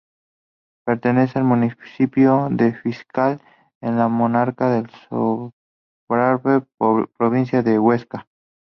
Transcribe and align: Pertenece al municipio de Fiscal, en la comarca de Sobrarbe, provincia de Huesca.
Pertenece 0.83 1.37
al 1.37 1.45
municipio 1.45 2.47
de 2.49 2.73
Fiscal, 2.73 3.39
en 3.83 3.97
la 3.99 4.05
comarca 4.05 4.71
de 4.81 4.89
Sobrarbe, 5.07 6.65
provincia 7.19 7.61
de 7.61 7.77
Huesca. 7.77 8.27